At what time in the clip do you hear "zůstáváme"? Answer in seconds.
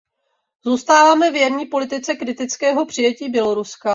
0.65-1.31